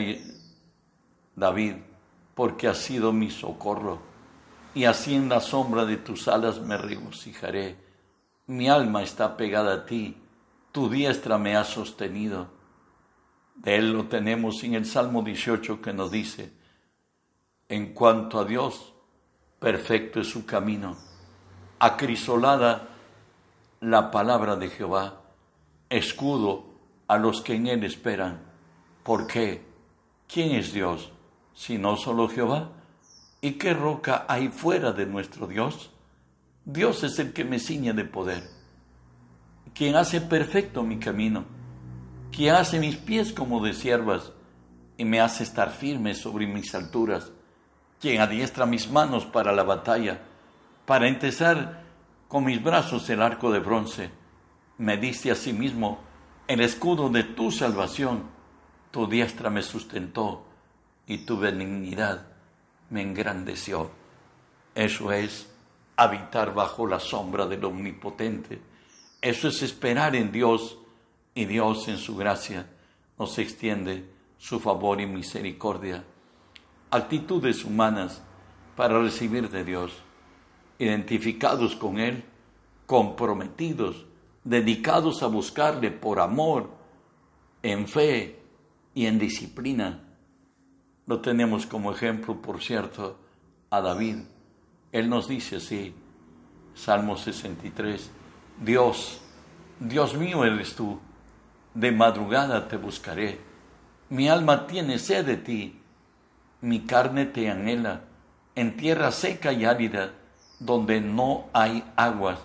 David, 1.36 1.76
porque 2.36 2.68
ha 2.68 2.74
sido 2.74 3.12
mi 3.14 3.30
socorro 3.30 4.12
y 4.74 4.86
así 4.86 5.16
en 5.16 5.30
la 5.30 5.42
sombra 5.42 5.86
de 5.86 5.98
tus 5.98 6.28
alas 6.28 6.62
me 6.62 6.78
regocijaré. 6.78 7.78
Mi 8.48 8.70
alma 8.70 9.04
está 9.04 9.36
pegada 9.36 9.74
a 9.74 9.86
ti, 9.86 10.18
tu 10.72 10.90
diestra 10.90 11.38
me 11.38 11.56
ha 11.56 11.64
sostenido. 11.64 12.50
De 13.56 13.76
él 13.76 13.92
lo 13.92 14.06
tenemos 14.06 14.64
en 14.64 14.76
el 14.76 14.86
Salmo 14.86 15.22
18 15.22 15.82
que 15.82 15.94
nos 15.94 16.10
dice, 16.12 16.54
en 17.68 17.94
cuanto 17.94 18.40
a 18.40 18.46
Dios, 18.46 18.94
perfecto 19.60 20.22
es 20.22 20.28
su 20.28 20.46
camino, 20.46 20.98
acrisolada 21.80 22.88
la 23.82 24.10
palabra 24.10 24.56
de 24.56 24.70
Jehová, 24.70 25.22
escudo 25.90 26.71
a 27.12 27.18
los 27.18 27.42
que 27.42 27.56
en 27.56 27.68
él 27.68 27.84
esperan. 27.84 28.40
¿Por 29.04 29.28
qué? 29.28 29.66
¿Quién 30.32 30.52
es 30.52 30.72
Dios? 30.72 31.12
Si 31.54 31.78
no 31.78 31.98
solo 31.98 32.30
Jehová 32.30 32.72
¿Y 33.44 33.54
qué 33.54 33.74
roca 33.74 34.26
hay 34.28 34.50
fuera 34.50 34.92
de 34.92 35.08
nuestro 35.08 35.48
Dios? 35.48 35.90
Dios 36.64 37.04
es 37.04 37.18
el 37.18 37.34
que 37.34 37.44
me 37.44 37.58
ciñe 37.58 37.92
de 37.92 38.06
poder, 38.06 38.44
quien 39.74 39.96
hace 39.96 40.22
perfecto 40.22 40.84
mi 40.84 41.00
camino, 41.00 41.46
quien 42.32 42.54
hace 42.54 42.80
mis 42.80 42.98
pies 42.98 43.34
como 43.34 43.60
de 43.64 43.74
siervas 43.74 44.32
y 44.96 45.06
me 45.06 45.20
hace 45.20 45.42
estar 45.42 45.72
firme 45.72 46.14
sobre 46.14 46.46
mis 46.46 46.76
alturas, 46.76 47.32
quien 48.00 48.22
adiestra 48.22 48.68
mis 48.68 48.92
manos 48.92 49.26
para 49.26 49.54
la 49.54 49.64
batalla, 49.64 50.22
para 50.86 51.08
entesar 51.08 51.82
con 52.28 52.44
mis 52.44 52.62
brazos 52.62 53.10
el 53.10 53.24
arco 53.24 53.52
de 53.52 53.60
bronce. 53.60 54.12
Me 54.78 54.98
diste 54.98 55.32
a 55.32 55.36
sí 55.36 55.52
mismo 55.52 56.00
el 56.52 56.60
escudo 56.60 57.10
de 57.10 57.24
tu 57.24 57.50
salvación, 57.50 58.24
tu 58.92 59.08
diestra 59.08 59.50
me 59.50 59.62
sustentó 59.62 60.46
y 61.08 61.20
tu 61.20 61.38
benignidad 61.38 62.28
me 62.90 63.02
engrandeció. 63.02 63.90
Eso 64.76 65.14
es 65.14 65.50
habitar 65.96 66.54
bajo 66.54 66.86
la 66.86 67.00
sombra 67.00 67.46
del 67.46 67.64
Omnipotente. 67.64 68.62
Eso 69.22 69.48
es 69.48 69.62
esperar 69.62 70.16
en 70.16 70.32
Dios 70.34 70.78
y 71.34 71.46
Dios 71.46 71.88
en 71.88 71.98
su 71.98 72.18
gracia 72.18 72.68
nos 73.18 73.38
extiende 73.38 74.10
su 74.38 74.60
favor 74.60 75.00
y 75.00 75.06
misericordia. 75.06 76.04
Actitudes 76.90 77.64
humanas 77.64 78.22
para 78.76 79.00
recibir 79.00 79.50
de 79.50 79.64
Dios, 79.64 79.94
identificados 80.80 81.76
con 81.76 82.00
Él, 82.00 82.26
comprometidos, 82.88 84.08
dedicados 84.44 85.24
a 85.24 85.28
buscarle 85.28 85.92
por 85.92 86.20
amor, 86.20 86.70
en 87.64 87.88
fe 87.88 88.40
y 88.94 89.06
en 89.06 89.20
disciplina. 89.20 90.04
Lo 91.06 91.22
tenemos 91.22 91.66
como 91.66 91.92
ejemplo, 91.92 92.42
por 92.42 92.62
cierto, 92.62 93.18
a 93.70 93.82
David. 93.82 94.18
Él 94.92 95.10
nos 95.10 95.28
dice 95.28 95.58
así, 95.58 95.94
Salmo 96.74 97.18
63, 97.18 98.12
Dios, 98.62 99.22
Dios 99.80 100.16
mío 100.16 100.44
eres 100.44 100.76
tú, 100.76 101.00
de 101.74 101.92
madrugada 101.92 102.68
te 102.68 102.78
buscaré, 102.78 103.40
mi 104.10 104.28
alma 104.28 104.68
tiene 104.68 105.00
sed 105.00 105.26
de 105.26 105.38
ti, 105.38 105.82
mi 106.62 106.82
carne 106.82 107.26
te 107.26 107.50
anhela, 107.50 108.02
en 108.56 108.76
tierra 108.76 109.12
seca 109.12 109.54
y 109.54 109.66
árida, 109.66 110.14
donde 110.60 111.00
no 111.00 111.46
hay 111.54 111.84
aguas, 111.96 112.40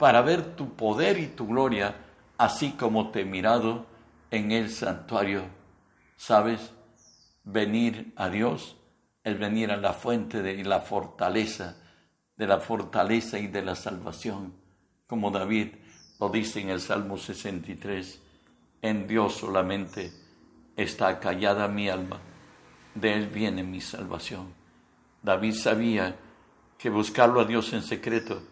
para 0.00 0.22
ver 0.22 0.56
tu 0.56 0.74
poder 0.74 1.20
y 1.20 1.28
tu 1.28 1.46
gloria, 1.46 1.94
así 2.38 2.72
como 2.72 3.12
te 3.12 3.20
he 3.20 3.24
mirado 3.24 3.86
en 4.32 4.50
el 4.50 4.70
santuario. 4.70 5.44
¿Sabes? 6.16 6.72
venir 7.44 8.12
a 8.16 8.28
Dios 8.28 8.76
es 9.24 9.38
venir 9.38 9.70
a 9.70 9.76
la 9.76 9.92
fuente 9.92 10.42
de 10.42 10.62
la 10.64 10.80
fortaleza, 10.80 11.76
de 12.36 12.46
la 12.46 12.58
fortaleza 12.58 13.38
y 13.38 13.48
de 13.48 13.62
la 13.62 13.74
salvación, 13.74 14.54
como 15.06 15.30
David 15.30 15.68
lo 16.18 16.28
dice 16.28 16.60
en 16.60 16.70
el 16.70 16.80
Salmo 16.80 17.16
63, 17.16 18.20
en 18.82 19.06
Dios 19.06 19.34
solamente 19.34 20.12
está 20.76 21.18
callada 21.18 21.68
mi 21.68 21.88
alma, 21.88 22.20
de 22.94 23.14
él 23.14 23.26
viene 23.28 23.62
mi 23.62 23.80
salvación. 23.80 24.54
David 25.22 25.54
sabía 25.54 26.16
que 26.78 26.88
buscarlo 26.88 27.40
a 27.40 27.44
Dios 27.44 27.72
en 27.72 27.82
secreto 27.82 28.42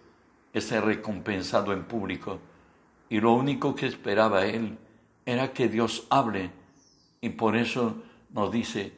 es 0.53 0.65
ser 0.65 0.85
recompensado 0.85 1.73
en 1.73 1.85
público, 1.85 2.41
y 3.09 3.21
lo 3.21 3.33
único 3.33 3.75
que 3.75 3.87
esperaba 3.87 4.47
él 4.47 4.77
era 5.25 5.53
que 5.53 5.69
Dios 5.69 6.07
hable, 6.11 6.51
y 7.21 7.31
por 7.31 7.57
eso 7.57 8.03
nos 8.31 8.51
dice 8.53 8.93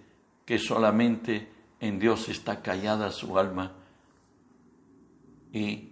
que 0.45 0.59
solamente 0.59 1.49
en 1.80 1.99
Dios 1.99 2.28
está 2.28 2.62
callada 2.62 3.11
su 3.11 3.38
alma, 3.38 3.73
y 5.52 5.88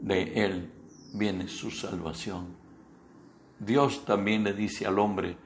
de 0.00 0.44
él 0.44 0.70
viene 1.14 1.48
su 1.48 1.70
salvación. 1.70 2.56
Dios 3.58 4.04
también 4.04 4.44
le 4.44 4.52
dice 4.52 4.86
al 4.86 4.98
hombre 4.98 5.36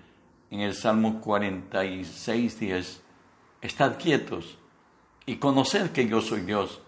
en 0.50 0.60
el 0.60 0.74
Salmo 0.74 1.20
46, 1.20 2.58
10, 2.58 3.02
Estad 3.60 3.98
quietos 3.98 4.56
y 5.26 5.36
conoced 5.36 5.90
que 5.90 6.08
yo 6.08 6.20
soy 6.20 6.42
Dios. 6.42 6.80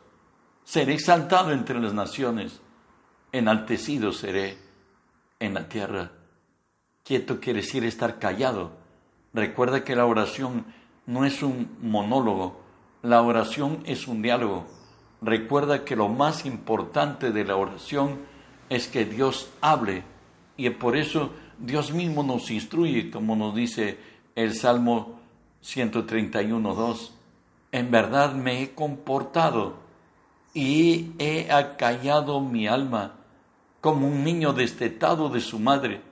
Seré 0.65 0.95
exaltado 0.95 1.53
entre 1.53 1.81
las 1.81 1.95
naciones, 1.95 2.61
enaltecido 3.33 4.13
seré 4.13 4.59
en 5.39 5.55
la 5.55 5.69
tierra. 5.69 6.13
Quieto 7.05 7.41
quiere 7.41 7.61
decir 7.61 7.85
estar 7.85 8.19
callado. 8.19 8.73
Recuerda 9.33 9.85
que 9.85 9.97
la 9.97 10.07
oración 10.07 10.65
no 11.07 11.25
es 11.25 11.43
un 11.43 11.77
monólogo, 11.81 12.61
la 13.03 13.23
oración 13.23 13.83
es 13.85 14.07
un 14.07 14.23
diálogo. 14.23 14.67
Recuerda 15.23 15.85
que 15.85 15.97
lo 15.97 16.09
más 16.09 16.47
importante 16.47 17.31
de 17.31 17.45
la 17.45 17.57
oración 17.57 18.21
es 18.69 18.89
que 18.89 19.05
Dios 19.05 19.51
hable 19.61 20.05
y 20.57 20.71
por 20.71 20.97
eso 20.97 21.33
Dios 21.59 21.93
mismo 21.93 22.23
nos 22.23 22.51
instruye, 22.51 23.11
como 23.11 23.37
nos 23.37 23.55
dice 23.55 23.99
el 24.35 24.55
Salmo 24.55 25.21
131.2. 25.63 27.11
En 27.73 27.91
verdad 27.91 28.35
me 28.35 28.63
he 28.63 28.75
comportado 28.75 29.77
y 30.53 31.13
he 31.19 31.51
acallado 31.51 32.41
mi 32.41 32.67
alma 32.67 33.15
como 33.81 34.07
un 34.07 34.25
niño 34.25 34.53
destetado 34.53 35.29
de 35.29 35.41
su 35.41 35.59
madre, 35.59 36.03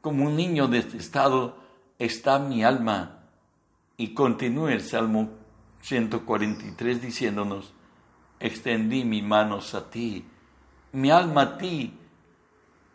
como 0.00 0.26
un 0.26 0.36
niño 0.36 0.68
destetado 0.68 1.56
está 1.98 2.38
mi 2.38 2.62
alma. 2.62 3.18
Y 3.96 4.14
continúa 4.14 4.72
el 4.72 4.82
Salmo 4.82 5.28
143 5.82 7.02
diciéndonos, 7.02 7.72
extendí 8.38 9.04
mis 9.04 9.22
manos 9.22 9.74
a 9.74 9.90
ti, 9.90 10.24
mi 10.92 11.10
alma 11.10 11.42
a 11.42 11.58
ti, 11.58 11.98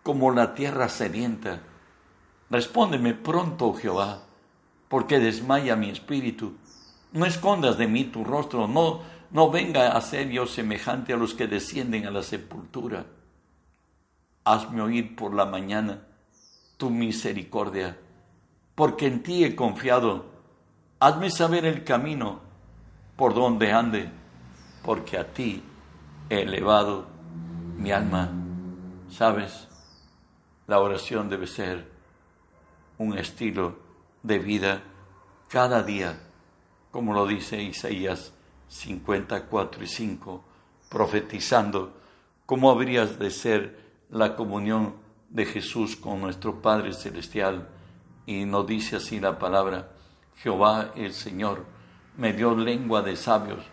como 0.03 0.31
la 0.31 0.53
tierra 0.53 0.89
sedienta. 0.89 1.61
Respóndeme 2.49 3.13
pronto, 3.13 3.73
Jehová, 3.73 4.23
porque 4.87 5.19
desmaya 5.19 5.75
mi 5.75 5.89
espíritu. 5.89 6.53
No 7.11 7.25
escondas 7.25 7.77
de 7.77 7.87
mí 7.87 8.05
tu 8.05 8.23
rostro, 8.23 8.67
no, 8.67 9.01
no 9.31 9.49
venga 9.49 9.91
a 9.91 10.01
ser 10.01 10.29
yo 10.29 10.45
semejante 10.45 11.13
a 11.13 11.17
los 11.17 11.33
que 11.33 11.47
descienden 11.47 12.05
a 12.05 12.11
la 12.11 12.23
sepultura. 12.23 13.05
Hazme 14.43 14.81
oír 14.81 15.15
por 15.15 15.33
la 15.33 15.45
mañana 15.45 16.05
tu 16.77 16.89
misericordia, 16.89 17.97
porque 18.75 19.07
en 19.07 19.23
ti 19.23 19.43
he 19.43 19.55
confiado. 19.55 20.25
Hazme 20.99 21.29
saber 21.29 21.65
el 21.65 21.83
camino 21.83 22.41
por 23.15 23.33
donde 23.33 23.71
ande 23.71 24.09
porque 24.83 25.17
a 25.17 25.33
ti 25.33 25.63
he 26.29 26.41
elevado 26.41 27.07
mi 27.77 27.91
alma. 27.91 28.29
¿Sabes? 29.09 29.67
La 30.67 30.79
oración 30.79 31.29
debe 31.29 31.47
ser 31.47 31.89
un 32.97 33.17
estilo 33.17 33.77
de 34.23 34.39
vida 34.39 34.81
cada 35.47 35.83
día, 35.83 36.19
como 36.91 37.13
lo 37.13 37.25
dice 37.27 37.61
Isaías 37.61 38.31
54 38.75 39.83
y 39.83 39.87
5, 39.87 40.43
profetizando 40.89 41.93
cómo 42.45 42.69
habrías 42.69 43.17
de 43.17 43.31
ser 43.31 43.79
la 44.09 44.35
comunión 44.35 44.95
de 45.29 45.45
Jesús 45.45 45.95
con 45.95 46.19
nuestro 46.19 46.61
Padre 46.61 46.93
Celestial. 46.93 47.69
Y 48.25 48.45
nos 48.45 48.67
dice 48.67 48.97
así 48.97 49.19
la 49.19 49.39
palabra, 49.39 49.91
Jehová 50.37 50.91
el 50.95 51.13
Señor 51.13 51.65
me 52.17 52.33
dio 52.33 52.55
lengua 52.55 53.01
de 53.01 53.15
sabios 53.15 53.63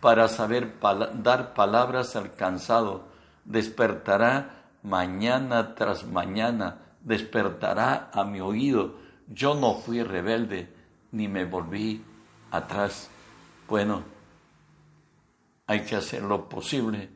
para 0.00 0.26
saber 0.28 0.74
dar 1.22 1.52
palabras 1.52 2.16
al 2.16 2.32
cansado. 2.32 3.08
Despertará 3.44 4.70
mañana 4.82 5.74
tras 5.74 6.06
mañana, 6.06 6.78
despertará 7.02 8.10
a 8.12 8.24
mi 8.24 8.40
oído. 8.40 8.94
Yo 9.28 9.54
no 9.54 9.74
fui 9.74 10.02
rebelde, 10.02 10.72
ni 11.12 11.28
me 11.28 11.44
volví 11.44 12.02
atrás. 12.50 13.10
Bueno, 13.68 14.15
hay 15.66 15.84
que 15.84 15.96
hacer 15.96 16.22
lo 16.22 16.48
posible 16.48 17.10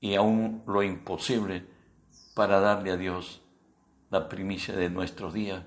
y 0.00 0.14
aún 0.14 0.62
lo 0.66 0.82
imposible 0.82 1.66
para 2.34 2.60
darle 2.60 2.92
a 2.92 2.96
Dios 2.96 3.42
la 4.10 4.28
primicia 4.28 4.74
de 4.76 4.90
nuestro 4.90 5.30
día 5.30 5.66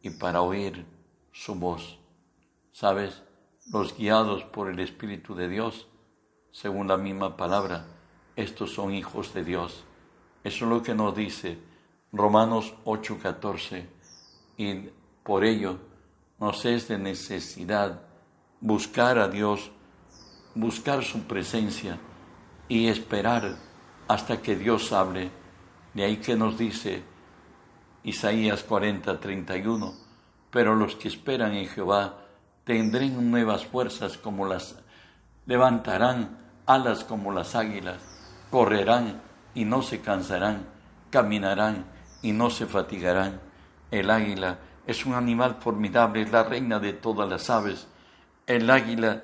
y 0.00 0.10
para 0.10 0.42
oír 0.42 0.86
su 1.32 1.54
voz. 1.54 1.98
¿Sabes? 2.72 3.22
los 3.72 3.96
guiados 3.96 4.44
por 4.44 4.70
el 4.70 4.78
Espíritu 4.78 5.34
de 5.34 5.48
Dios, 5.48 5.88
según 6.52 6.88
la 6.88 6.96
misma 6.96 7.36
palabra, 7.36 7.86
estos 8.36 8.72
son 8.72 8.94
hijos 8.94 9.34
de 9.34 9.44
Dios. 9.44 9.84
Eso 10.44 10.64
es 10.64 10.70
lo 10.70 10.82
que 10.82 10.94
nos 10.94 11.14
dice 11.14 11.58
Romanos 12.12 12.74
8:14. 12.84 13.86
Y 14.56 14.90
por 15.22 15.44
ello 15.44 15.78
nos 16.38 16.64
es 16.64 16.88
de 16.88 16.98
necesidad 16.98 18.02
buscar 18.60 19.18
a 19.18 19.28
Dios, 19.28 19.72
buscar 20.56 21.04
su 21.04 21.20
presencia 21.20 21.98
y 22.68 22.88
esperar 22.88 23.56
hasta 24.08 24.42
que 24.42 24.56
Dios 24.56 24.92
hable. 24.92 25.30
De 25.94 26.04
ahí 26.04 26.16
que 26.16 26.34
nos 26.34 26.58
dice 26.58 27.04
Isaías 28.02 28.66
40:31, 28.66 29.94
pero 30.50 30.74
los 30.74 30.96
que 30.96 31.08
esperan 31.08 31.54
en 31.54 31.68
Jehová, 31.68 32.18
tendrán 32.64 33.30
nuevas 33.30 33.64
fuerzas 33.66 34.18
como 34.18 34.46
las 34.46 34.76
levantarán 35.46 36.38
alas 36.66 37.04
como 37.04 37.30
las 37.32 37.54
águilas, 37.54 37.98
correrán 38.50 39.20
y 39.54 39.64
no 39.64 39.82
se 39.82 40.00
cansarán, 40.00 40.66
caminarán 41.10 41.86
y 42.22 42.32
no 42.32 42.50
se 42.50 42.66
fatigarán. 42.66 43.40
El 43.90 44.10
águila 44.10 44.58
es 44.86 45.06
un 45.06 45.14
animal 45.14 45.58
formidable, 45.60 46.22
es 46.22 46.32
la 46.32 46.42
reina 46.42 46.80
de 46.80 46.92
todas 46.92 47.28
las 47.28 47.48
aves. 47.50 47.86
El 48.46 48.68
águila, 48.68 49.22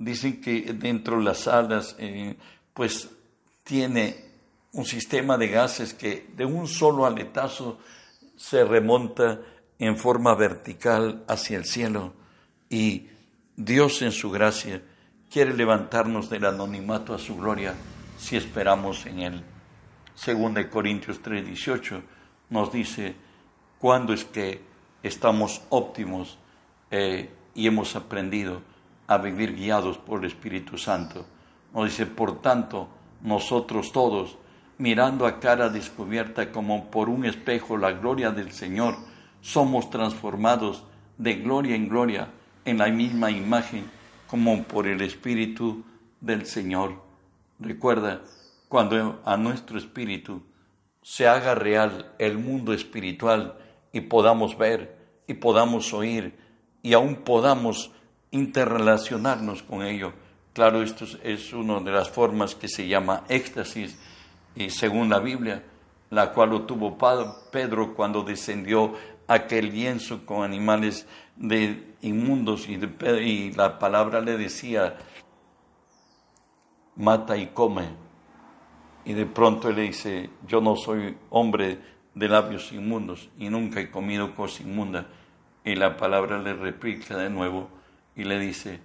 dicen 0.00 0.40
que 0.40 0.62
dentro 0.72 1.18
de 1.18 1.24
las 1.24 1.46
alas, 1.46 1.94
eh, 1.98 2.34
pues 2.72 3.10
tiene 3.62 4.24
un 4.72 4.86
sistema 4.86 5.36
de 5.36 5.48
gases 5.48 5.92
que 5.92 6.26
de 6.34 6.46
un 6.46 6.66
solo 6.66 7.04
aletazo 7.04 7.78
se 8.34 8.64
remonta 8.64 9.40
en 9.78 9.98
forma 9.98 10.34
vertical 10.34 11.22
hacia 11.28 11.58
el 11.58 11.66
cielo. 11.66 12.14
Y 12.70 13.08
Dios 13.56 14.00
en 14.00 14.12
su 14.12 14.30
gracia 14.30 14.82
quiere 15.30 15.52
levantarnos 15.54 16.30
del 16.30 16.46
anonimato 16.46 17.12
a 17.14 17.18
su 17.18 17.36
gloria 17.36 17.74
si 18.18 18.36
esperamos 18.36 19.04
en 19.04 19.18
Él. 19.20 19.44
Según 20.14 20.54
de 20.54 20.70
Corintios 20.70 21.20
3:18 21.22 22.02
nos 22.48 22.72
dice, 22.72 23.14
¿cuándo 23.78 24.14
es 24.14 24.24
que 24.24 24.62
estamos 25.02 25.60
óptimos 25.68 26.38
eh, 26.90 27.28
y 27.54 27.66
hemos 27.66 27.96
aprendido 27.96 28.62
a 29.10 29.18
vivir 29.18 29.56
guiados 29.56 29.98
por 29.98 30.20
el 30.20 30.26
Espíritu 30.26 30.78
Santo? 30.78 31.26
Nos 31.74 31.86
dice, 31.86 32.06
por 32.06 32.40
tanto, 32.40 32.88
nosotros 33.22 33.90
todos, 33.90 34.38
mirando 34.78 35.26
a 35.26 35.40
cara 35.40 35.68
descubierta 35.68 36.52
como 36.52 36.92
por 36.92 37.08
un 37.08 37.24
espejo 37.24 37.76
la 37.76 37.90
gloria 37.90 38.30
del 38.30 38.52
Señor, 38.52 38.94
somos 39.40 39.90
transformados 39.90 40.84
de 41.18 41.34
gloria 41.34 41.74
en 41.74 41.88
gloria 41.88 42.28
en 42.64 42.78
la 42.78 42.86
misma 42.86 43.32
imagen 43.32 43.90
como 44.28 44.62
por 44.62 44.86
el 44.86 45.00
Espíritu 45.00 45.82
del 46.20 46.46
Señor. 46.46 47.02
Recuerda, 47.58 48.20
cuando 48.68 49.20
a 49.24 49.36
nuestro 49.36 49.76
espíritu 49.76 50.42
se 51.02 51.26
haga 51.26 51.56
real 51.56 52.14
el 52.20 52.38
mundo 52.38 52.72
espiritual 52.72 53.58
y 53.92 54.02
podamos 54.02 54.56
ver 54.56 54.96
y 55.26 55.34
podamos 55.34 55.92
oír 55.92 56.38
y 56.80 56.92
aún 56.92 57.16
podamos 57.16 57.90
interrelacionarnos 58.30 59.62
con 59.62 59.82
ello. 59.82 60.12
Claro, 60.52 60.82
esto 60.82 61.04
es 61.22 61.52
una 61.52 61.80
de 61.80 61.92
las 61.92 62.10
formas 62.10 62.54
que 62.54 62.68
se 62.68 62.86
llama 62.86 63.24
éxtasis, 63.28 63.96
y 64.54 64.70
según 64.70 65.08
la 65.08 65.20
Biblia, 65.20 65.62
la 66.10 66.32
cual 66.32 66.50
lo 66.50 66.62
tuvo 66.62 66.98
Pedro 67.50 67.94
cuando 67.94 68.22
descendió 68.22 68.94
aquel 69.28 69.70
lienzo 69.70 70.26
con 70.26 70.42
animales 70.42 71.06
de 71.36 71.94
inmundos 72.02 72.68
y, 72.68 72.80
y 73.22 73.52
la 73.52 73.78
palabra 73.78 74.20
le 74.20 74.36
decía, 74.36 74.96
mata 76.96 77.36
y 77.36 77.46
come. 77.48 77.88
Y 79.04 79.12
de 79.12 79.26
pronto 79.26 79.68
él 79.68 79.76
le 79.76 79.82
dice, 79.82 80.30
yo 80.46 80.60
no 80.60 80.76
soy 80.76 81.16
hombre 81.30 81.78
de 82.14 82.28
labios 82.28 82.72
inmundos 82.72 83.30
y 83.38 83.48
nunca 83.48 83.80
he 83.80 83.90
comido 83.90 84.34
cosa 84.34 84.62
inmunda. 84.62 85.06
Y 85.64 85.76
la 85.76 85.96
palabra 85.96 86.38
le 86.38 86.54
replica 86.54 87.16
de 87.16 87.30
nuevo 87.30 87.68
y 88.16 88.24
le 88.24 88.38
dice, 88.38 88.80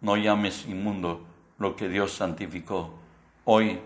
no 0.00 0.16
llames 0.16 0.66
inmundo 0.66 1.26
lo 1.58 1.76
que 1.76 1.88
Dios 1.88 2.12
santificó. 2.12 2.94
Hoy 3.44 3.80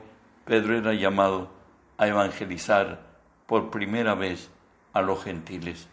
Pedro 0.45 0.77
era 0.77 0.95
llamado 0.95 1.51
a 1.99 2.07
evangelizar 2.07 3.01
por 3.47 3.71
primera 3.71 4.15
vez 4.15 4.51
a 4.93 5.03
los 5.03 5.23
gentiles. 5.23 5.89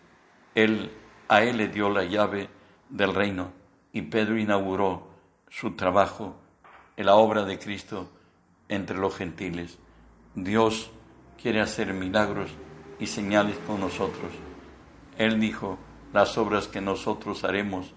Él, 0.56 0.92
a 1.28 1.44
él 1.44 1.58
le 1.58 1.68
dio 1.68 1.90
la 1.90 2.04
llave 2.04 2.50
del 2.90 3.14
reino 3.14 3.52
y 3.94 4.04
Pedro 4.04 4.38
inauguró 4.38 5.08
su 5.50 5.76
trabajo 5.76 6.36
en 6.98 7.06
la 7.06 7.16
obra 7.16 7.46
de 7.46 7.60
Cristo 7.60 8.10
entre 8.68 8.98
los 8.98 9.16
gentiles. 9.16 9.80
Dios 10.36 10.92
quiere 11.42 11.62
hacer 11.62 11.94
milagros 11.94 12.52
y 13.00 13.08
señales 13.08 13.58
con 13.66 13.80
nosotros. 13.80 14.32
Él 15.18 15.40
dijo, 15.40 15.78
las 16.14 16.38
obras 16.38 16.68
que 16.68 16.82
nosotros 16.82 17.44
haremos, 17.44 17.94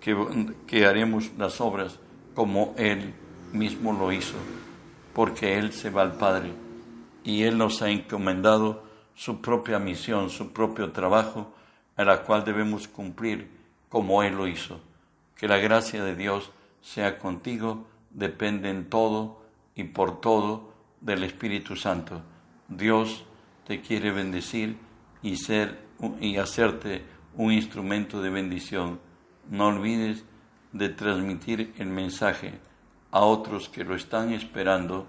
que, 0.00 0.86
haremos 0.86 1.30
las 1.36 1.60
obras 1.60 1.98
como 2.34 2.74
Él 2.76 3.14
mismo 3.52 3.92
lo 3.92 4.12
hizo, 4.12 4.36
porque 5.12 5.58
Él 5.58 5.72
se 5.72 5.90
va 5.90 6.02
al 6.02 6.16
Padre 6.16 6.52
y 7.24 7.42
Él 7.42 7.58
nos 7.58 7.82
ha 7.82 7.90
encomendado 7.90 8.84
su 9.14 9.40
propia 9.40 9.78
misión, 9.78 10.30
su 10.30 10.52
propio 10.52 10.92
trabajo, 10.92 11.52
a 11.96 12.04
la 12.04 12.22
cual 12.22 12.44
debemos 12.44 12.86
cumplir 12.86 13.50
como 13.88 14.22
Él 14.22 14.36
lo 14.36 14.46
hizo. 14.46 14.80
Que 15.36 15.48
la 15.48 15.58
gracia 15.58 16.04
de 16.04 16.14
Dios 16.14 16.52
sea 16.80 17.18
contigo, 17.18 17.86
depende 18.10 18.70
en 18.70 18.88
todo 18.88 19.42
y 19.74 19.84
por 19.84 20.20
todo 20.20 20.72
del 21.00 21.24
Espíritu 21.24 21.76
Santo. 21.76 22.22
Dios 22.68 23.24
te 23.66 23.80
quiere 23.80 24.12
bendecir 24.12 24.76
y, 25.22 25.36
ser, 25.36 25.78
y 26.20 26.36
hacerte 26.36 27.02
un 27.34 27.52
instrumento 27.52 28.20
de 28.20 28.30
bendición. 28.30 29.00
No 29.50 29.68
olvides 29.68 30.24
de 30.72 30.88
transmitir 30.88 31.72
el 31.78 31.88
mensaje 31.88 32.52
a 33.10 33.20
otros 33.20 33.68
que 33.68 33.84
lo 33.84 33.94
están 33.94 34.32
esperando, 34.32 35.06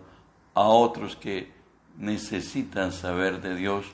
a 0.54 0.64
otros 0.64 1.16
que 1.16 1.52
necesitan 1.98 2.92
saber 2.92 3.42
de 3.42 3.56
Dios, 3.56 3.86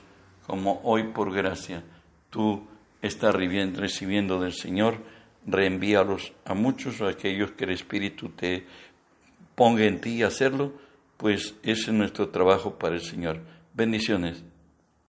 como 0.46 0.80
hoy 0.84 1.04
por 1.04 1.32
gracia 1.32 1.82
tú 2.30 2.66
estás 3.02 3.34
recibiendo 3.34 4.40
del 4.40 4.52
Señor, 4.52 4.98
reenvíalos 5.46 6.32
a 6.44 6.54
muchos, 6.54 7.00
a 7.00 7.08
aquellos 7.08 7.52
que 7.52 7.64
el 7.64 7.70
Espíritu 7.70 8.30
te 8.30 8.66
ponga 9.54 9.84
en 9.84 10.00
ti 10.00 10.22
hacerlo, 10.22 10.72
pues 11.16 11.54
ese 11.62 11.90
es 11.90 11.92
nuestro 11.92 12.28
trabajo 12.28 12.78
para 12.78 12.94
el 12.94 13.00
Señor. 13.00 13.40
Bendiciones. 13.74 14.44